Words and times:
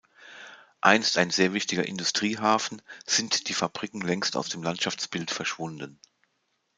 Einst 0.81 1.15
ein 1.19 1.29
sehr 1.29 1.53
wichtiger 1.53 1.87
Industriehafen, 1.87 2.81
sind 3.05 3.49
die 3.49 3.53
Fabriken 3.53 4.01
längst 4.01 4.35
aus 4.35 4.49
dem 4.49 4.63
Landschaftsbild 4.63 5.29
verschwunden. 5.29 5.99